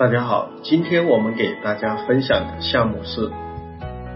[0.00, 3.30] 大家好，今天我们给大家分享的项目是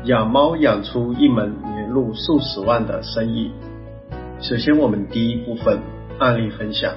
[0.04, 3.52] 养猫养出一门年入数十万的生意。
[4.40, 5.80] 首先，我们第一部分
[6.18, 6.94] 案例分享。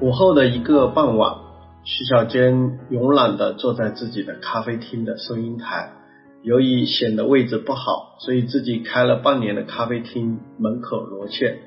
[0.00, 1.34] 午后的一个傍晚，
[1.82, 5.90] 徐小娟慵懒地坐在自己的咖啡厅的收银台。
[6.44, 11.58] 由于显得位置不好，所以自己开了半年的咖啡厅门口罗雀，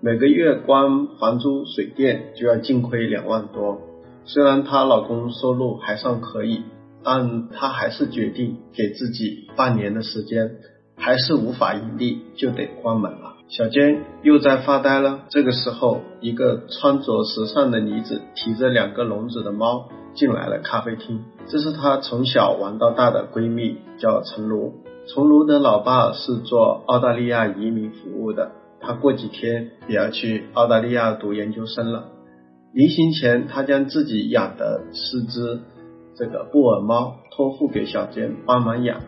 [0.00, 3.82] 每个月光房租水电就要净亏两万多。
[4.24, 6.62] 虽然她老公收入还算可以，
[7.02, 10.56] 但她还是决定给自己半年的时间，
[10.96, 13.36] 还是无法盈利，就得关门了。
[13.48, 15.24] 小娟又在发呆了。
[15.28, 21.24] 这个时候，一个穿着时尚的女子提着两个笼子的猫进来了咖啡厅。
[21.48, 24.74] 这是她从小玩到大的闺蜜，叫陈如。
[25.08, 32.04] 陈如的老爸是做澳大利亚移民服务的，他过几天也要去澳大利亚读研究生了。
[32.72, 35.60] 临行前，他将自己养的四只
[36.14, 39.02] 这个布偶猫托付给小娟帮忙养。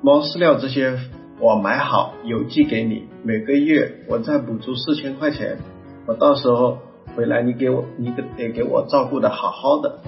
[0.00, 0.98] 猫饲料这些
[1.38, 5.58] 我买好邮寄给你，每个月我再补助四千块钱。
[6.06, 6.78] 我到时候
[7.14, 9.98] 回来，你给我，你得给我照顾的好好的。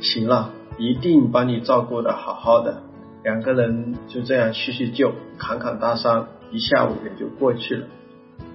[0.00, 2.84] 行了，一定帮你照顾的好好的。
[3.24, 7.86] 两个人就这样叙叙旧，侃侃大山，一下午也就过去了。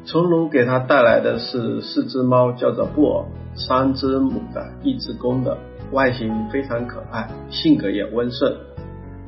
[0.05, 3.25] 从容给他带来的是四只猫，叫做布偶，
[3.59, 5.57] 三只母的，一只公的，
[5.91, 8.55] 外形非常可爱，性格也温顺。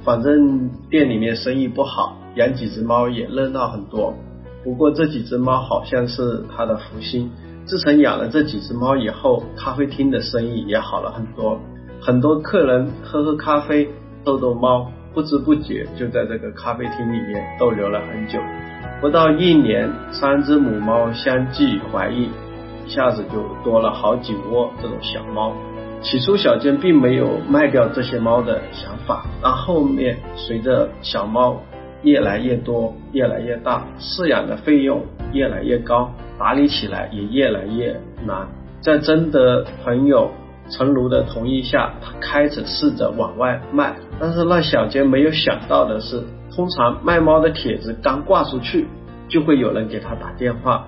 [0.03, 4.15] 反正店里面生意不好，养几只猫也热闹很多。
[4.63, 7.29] 不过这几只猫好像是他的福星，
[7.65, 11.59] 自从养了这几只猫以后，咖啡厅的生意也好了很多，
[11.99, 13.89] 很多客人喝喝咖啡，
[14.23, 18.39] 逗逗猫，不知不觉就在这个咖啡厅里面逗留了很久。
[19.01, 22.29] 不到一年，三只母猫相继怀孕，
[22.91, 25.53] 一下子就多了好几窝这种小猫。
[26.01, 31.61] 起初，小娟并没有卖掉这些猫的想法，但后面随着小猫
[32.01, 38.45] 越来越多、越来越大，饲养的费用越来越高，打理起来也越来越难。
[38.81, 40.29] 在征得朋友
[40.69, 43.95] 陈如的同意下，他开始试着往外卖。
[44.19, 46.21] 但是让小娟没有想到的是。
[46.53, 48.85] 通常卖猫的帖子刚挂出去，
[49.29, 50.85] 就会有人给他打电话，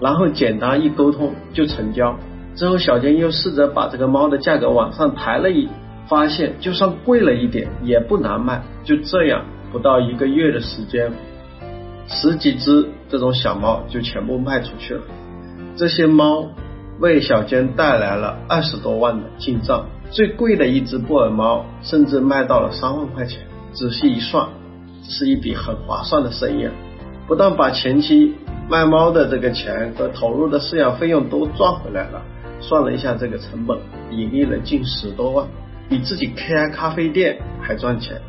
[0.00, 2.16] 然后简单一沟通就成交。
[2.54, 5.68] 之后小娟又试着把这个猫的价格往上抬了一，
[6.08, 8.62] 发现就算贵了一点也不难卖。
[8.84, 11.12] 就这样，不到一个月的时间，
[12.08, 15.02] 十几只这种小猫就全部卖出去了。
[15.76, 16.46] 这些猫
[17.00, 23.40] 为小娟带来了二十多万的进账，最贵的一只布尔猫甚至卖到了三万块钱。
[23.72, 24.48] 仔细一算。
[25.08, 26.68] 是一笔很划算的生意，
[27.28, 28.34] 不但把前期
[28.68, 32.22] 卖猫的这个钱和投入的饲养费用都赚回来了，
[32.60, 33.78] 算了一下这个成本，
[34.10, 35.46] 盈利了近十多万，
[35.88, 38.20] 比自己开咖啡店还赚钱。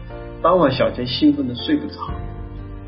[0.43, 2.11] 当晚小杰兴奋的睡不着，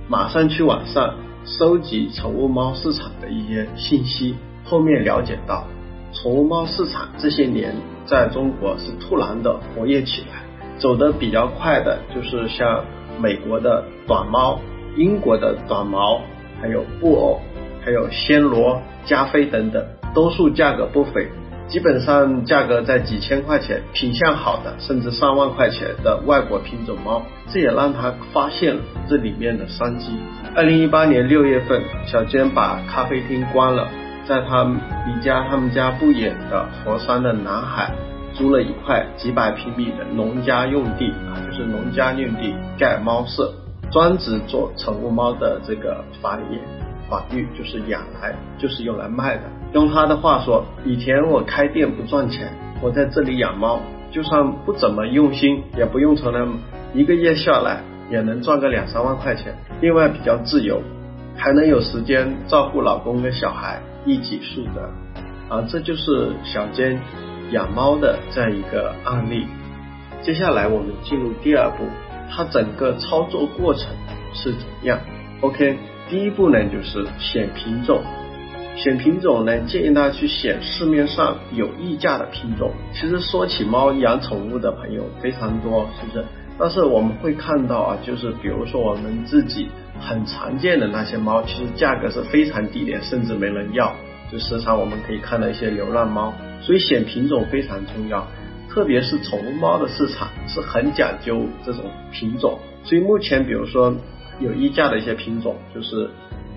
[0.08, 4.36] 马上去网上收集宠物猫市场的一些信息。
[4.64, 5.66] 后面了解到，
[6.14, 10.44] 宠物猫市场这些年在中国是突然的活跃起来，
[10.78, 12.84] 走得比较快的就是像。
[13.22, 14.58] 美国的短猫、
[14.96, 16.22] 英国的短毛，
[16.62, 17.42] 还有布偶、
[17.84, 19.84] 还有暹罗、加菲等等，
[20.14, 21.28] 多数价格不菲，
[21.68, 27.22] 基本上价格在几千块钱，品相好的甚至上万块钱的外国品种猫，
[27.52, 30.12] 这也让他发现了这里面的商机。
[30.56, 33.88] 二零一八年六月份，小娟把咖啡厅关了，
[34.26, 34.64] 在他
[35.08, 37.94] 离家他们家不远的佛山的南海。
[38.32, 43.52] 租了一块几百平米的农家用地啊，就是农家用地盖猫舍，
[43.92, 46.60] 专职做宠物猫的这个繁衍、
[47.10, 49.44] 繁育，就是养来就是用来卖的。
[49.74, 52.52] 用他的话说，以前我开店不赚钱，
[52.82, 53.80] 我在这里养猫，
[54.12, 56.48] 就算不怎么用心，也不用成了
[56.94, 59.56] 一个月下来也能赚个两三万块钱。
[59.82, 60.82] 另外比较自由，
[61.36, 64.90] 还能有时间照顾老公跟小孩，一己负责。
[65.50, 67.00] 啊，这就是小娟。
[67.52, 69.48] 养猫的这样一个案例，
[70.22, 71.84] 接下来我们进入第二步，
[72.30, 73.88] 它整个操作过程
[74.34, 75.00] 是怎样
[75.42, 75.78] ？OK，
[76.10, 78.02] 第一步呢就是选品种，
[78.76, 82.72] 选品种呢，建议大家去选市面上有溢价的品种。
[82.94, 86.24] 其实说起猫养宠物的朋友非常多，是不是？
[86.58, 93.96] 但是我们会看到啊，就是比如说我们自己很常见的那些猫，其实价格是非常低廉，甚至没人要。
[94.32, 98.28] 就时常我们可以看到一些流浪猫，所以选品种非常重要。
[98.70, 103.96] 特别是宠物猫的市场是很讲究这种品种，所以目前比如说
[104.40, 106.10] 有溢价的一些品种，就是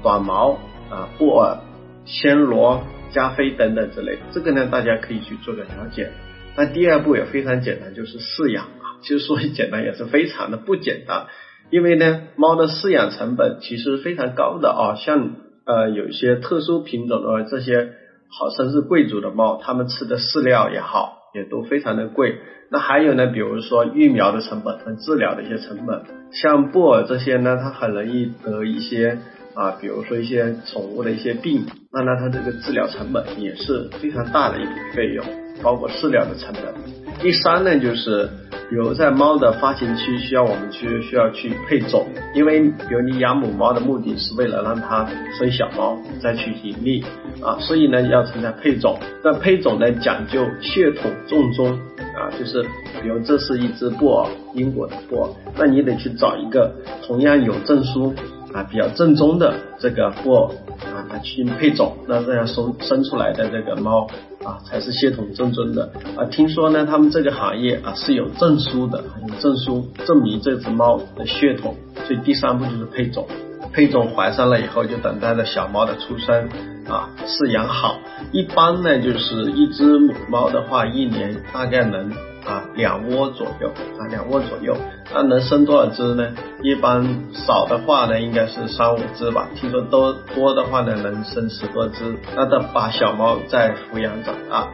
[0.02, 0.58] 短毛
[0.90, 1.58] 啊、布尔、
[2.06, 6.12] 暹罗、加菲等等之类，这个呢大家可以去做个了解。
[6.54, 11.28] 那第二步也非常简单，就是饲养啊，其实说简单也是非常的不简单，
[11.70, 15.30] 因为呢猫的饲养成本其实非常高的啊，像
[15.64, 17.94] 呃有一些特殊品种的这些
[18.28, 21.21] 好像是贵族的猫，它们吃的饲料也好。
[21.34, 22.38] 也都非常的贵，
[22.70, 29.18] 那还有呢，比如说育苗的成本和治疗的一些成本，像布偶这些呢，它很容易得一些
[29.54, 35.24] 啊，比如说一些宠物的一些病，那那它这个治疗成本也是非常大的一笔费用，
[35.62, 36.74] 包括饲料的成本。
[37.20, 38.28] 第三呢，就是。
[38.72, 45.06] 比如在猫的发情期，需要我们去需要去配种，因为比如你养母猫的目的是为了让它
[45.38, 47.04] 生小猫再去盈利
[47.42, 48.98] 啊，所以呢要存在配种。
[49.22, 51.78] 那配种呢讲究血统正宗
[52.16, 52.62] 啊，就是
[53.02, 56.74] 比如这是一只布偶，英国的布偶，那你得去找一个
[57.06, 58.14] 同样有证书
[58.54, 60.54] 啊比较正宗的这个货
[60.94, 64.06] 啊它去配种，那这样生生出来的这个猫。
[64.44, 66.24] 啊，才是血统正宗的啊！
[66.24, 71.76] 听说呢，他们这个行业啊是有证书的，有证书证明这只猫的血统。
[72.04, 73.24] 所以第三步就是配种，
[73.72, 76.48] 配种怀上了以后，就等待着小猫的出生
[76.88, 77.96] 啊，饲养好。
[78.32, 82.10] 一般呢，就是一只母猫的话，一年大概能。
[82.44, 83.68] 啊，两窝左右
[83.98, 84.76] 啊，两窝左右，
[85.12, 86.32] 那能生多少只呢？
[86.62, 89.48] 一般少的话呢，应该是三五只吧。
[89.54, 92.16] 听说多多的话呢，能生十多只。
[92.34, 94.68] 那它把小猫再抚养长大。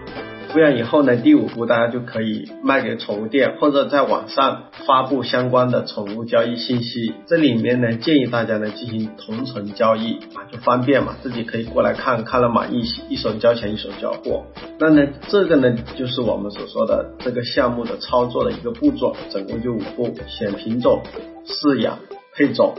[0.53, 7.13] 抚养以后呢，第五步大家就可以卖给宠物店，或者在网上发布相关的宠物交易信息。
[7.27, 14.47] 这里面呢，建议大家呢进行同城交易啊，就方便嘛，自己可以过来看看了满意，一手交钱一手交货。
[14.79, 21.03] 那呢，这个呢就是我们所说的这个项目的操作的一个步骤，总共就五步：选品种、
[21.45, 21.99] 饲养、
[22.35, 22.75] 配种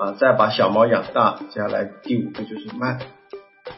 [0.00, 2.98] 啊，再把小猫养大，接下来第五步就是卖。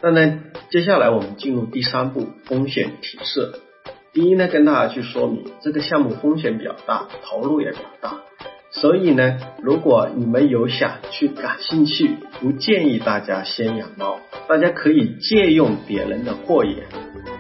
[0.02, 3.52] 那呢，接下来我们进入第三步风险提示。
[4.12, 8.20] 第一呢，跟大家去说明这个项目风险比较大，投入也比较大，
[8.70, 12.10] 所以呢，如果你们有想去感兴趣，
[12.40, 16.84] 不建议大家先养猫，大家可以借用别人的货源。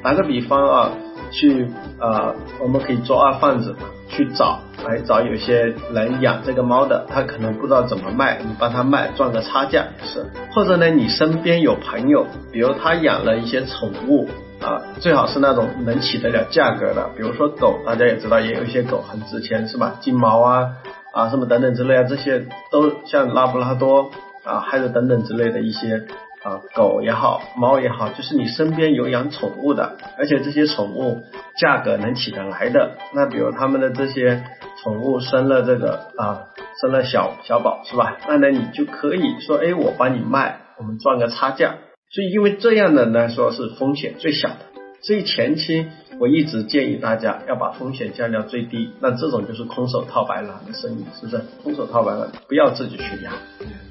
[0.02, 0.92] 打个比方啊，
[1.34, 3.78] 去啊，我们可以做二贩子嘛，
[4.08, 4.60] 去找。
[4.86, 10.26] 来找有些人养这个猫的，他可能不知道怎么卖，你帮他卖赚个差价也是。
[10.52, 14.28] 或者呢，你身边有朋友，比如他养了一些宠物
[14.60, 19.96] 啊，最好是那种能起得了价格的，比如说狗，大家也知道也有一些狗很值钱是吧？
[20.02, 20.72] 金毛啊
[21.14, 24.10] 啊什么等等之类啊，这些都像拉布拉多
[24.44, 26.04] 啊，还有等等之类的一些。
[26.44, 31.22] 啊，狗也好，猫也好，就是你身边有养宠物的，而且这些宠物
[31.58, 32.98] 价格能起得来的。
[33.14, 34.44] 那比如他们的这些
[34.82, 36.48] 宠物生了这个啊，
[36.82, 38.18] 生了小小宝是吧？
[38.28, 41.76] 那呢你就可以说，哎，我帮你卖，我们赚个差价。
[42.10, 44.56] 所以因为这样的呢，说是风险最小的。
[45.02, 45.86] 所以前期
[46.18, 48.90] 我一直建议大家要把风险降到最低。
[49.00, 51.42] 那这种就是空手套白狼的生意，是不是？
[51.62, 53.32] 空手套白狼，不要自己去养。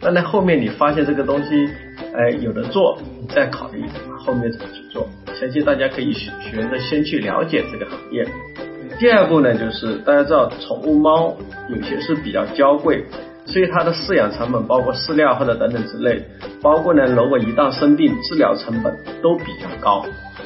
[0.02, 1.70] 那呢后面你发现这个东西。
[2.16, 3.84] 哎，有的做，你再考虑
[4.20, 5.08] 后面怎么去做。
[5.40, 8.26] 相信大家可以学学着先去了解这个行业。
[9.00, 11.36] 第二步呢，就是大家知道宠物猫
[11.70, 13.04] 有些是比较娇贵，
[13.46, 16.24] 所以它的饲养成本，包括饲料或者等等之类，
[16.62, 20.06] 包括呢，如果一旦生病，治疗成本都比较高。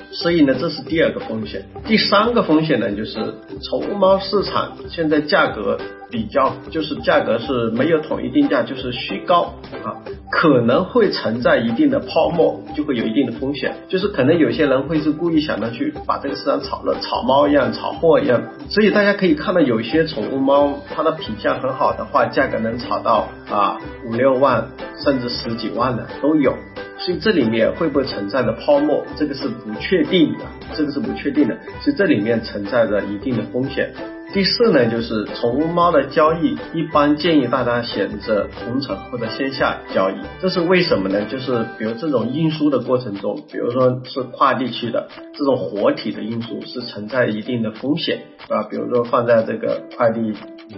[0.09, 1.65] 所以呢，这是第二个风险。
[1.85, 3.15] 第三个风险呢，就是
[3.61, 5.77] 宠物猫市场现在价格
[6.09, 9.99] 比较，就是价格是没有统一定价，就是虚高啊。
[10.29, 18.43] 可能会存在一定的泡沫，就会有一定的风险，就是可能有些人会是故意想着去把这个市场炒了，炒猫一样，炒货一样。
[18.69, 24.67] 所以大家可以看到，有些宠物猫它的品相很好的话，价格能炒到啊五六万，
[25.03, 26.53] 甚至十几万的都有。
[26.99, 31.55] 所以这里面会不会存在着泡沫，这个是不确定的，这个是不确定的。
[31.79, 33.93] 所以这里面存在着一定的风险。
[34.37, 40.13] 第四呢，就是宠物猫的交易，一般建议大家选择同城或者线下交易。
[40.39, 41.25] 这是为什么呢？
[41.25, 50.35] 就是比如这种运输的过程中，比如说是跨地区的这种活体的运输，是存在一定的风险，啊，比如说放在这个快递里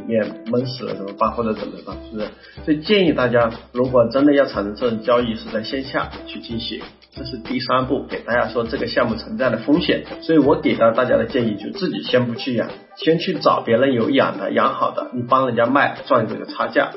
[0.08, 2.28] 面闷死了怎么办，或者怎么办，是不是？
[2.64, 6.80] 所以建议大家，如果真的要产生这种交易，是在线下去进行。
[7.12, 10.06] 这是第三步，给大家说这个项目存在的风险。
[10.22, 12.70] 所以我给到大家的建议，就自己先不去养，
[13.04, 16.92] 先去找别人有养的、养好的，你帮人家卖赚这个差价。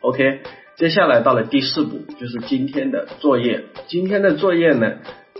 [0.00, 0.40] OK，
[0.76, 3.64] 接下来到了第四步，就是今天的作业。
[3.88, 4.92] 今天的作业呢，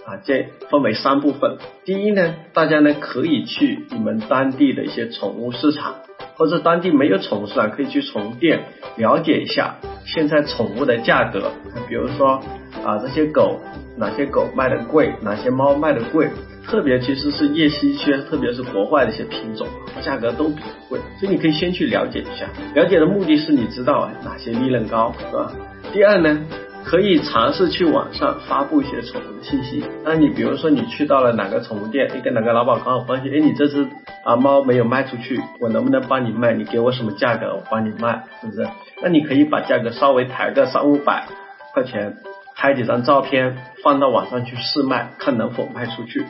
[0.05, 1.59] 啊，这分为三部分。
[1.85, 6.01] 第一呢，大家呢可以去你们当地的一些宠物市场，
[6.35, 8.65] 或者当地没有宠物市场，可以去宠物店
[8.97, 11.53] 了解一下现在宠物的价格。
[11.89, 12.43] 比如说
[12.85, 13.61] 啊，这些狗。
[13.97, 16.31] 哪些狗卖的贵，哪些猫卖的贵，
[16.71, 19.67] 特别其实是越稀缺，特别是国外的一些品种，
[20.03, 22.47] 价格都比较贵，所以你可以先去了解一下。
[22.75, 25.53] 了解的目的是你知道哪些利润高，是吧？
[25.93, 26.47] 第二呢，
[26.85, 29.83] 可以尝试去网上发布一些宠物的信息。
[30.05, 33.89] 那你比如说你去到了哪个宠物店，你跟哪个老板搞好关系，哎，你这只
[34.25, 36.53] 啊猫没有卖出去，我能不能帮你卖？
[36.53, 38.69] 你给我什么价格，我帮你卖，是不是？
[39.03, 41.27] 那你可以把价格稍微抬个三五百
[41.75, 42.17] 块钱。
[42.57, 46.27] 拍几张照片放到网上去试卖，看能否卖出去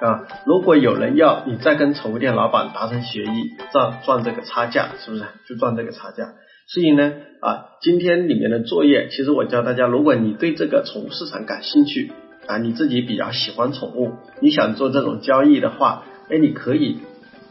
[0.00, 0.26] 啊？
[0.46, 5.24] 如果有人要，你再跟宠物店老板达成协议，赚赚这个差价，是不是？
[5.48, 6.34] 就赚这个差价。
[6.66, 12.12] 所以呢，啊，今天里面的作业，其实我教大家，如果你对这个宠物市场感兴趣
[12.46, 16.98] 啊，你自己比较喜欢宠物，你想做这种交易的话，哎，你可以。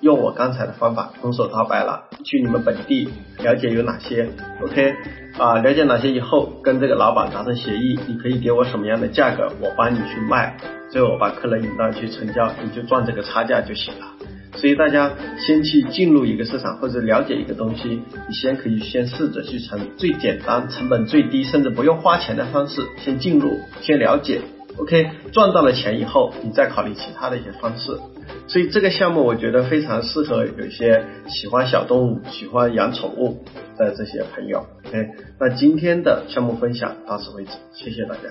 [0.03, 3.07] 用我刚才的方法，空手套白狼，去你们本地
[3.39, 4.27] 了解有哪些
[4.61, 4.93] ，OK，
[5.39, 10.57] 啊，了解哪些以后，跟这个老板达成协议，你可以给我什么样的价格，我帮你去卖，
[10.91, 14.07] 最后我把客人引到去成交，你就赚这个差价就行了。
[14.55, 24.41] 所以大家先去进入一个市场或者了解一个东西，你先可以先试着去成最简单、成本最低，甚至不用花钱的方式先进入，先了解
[24.77, 27.97] ，OK，赚到了钱以后，你再考虑其他的一些方式。
[28.47, 33.43] 所以这个项目我觉得非常适合有些喜欢小动物、喜欢养宠物
[33.77, 34.65] 的这些朋友。
[34.85, 35.09] OK，
[35.39, 38.21] 那今天的项目分享到此为止，谢谢大家。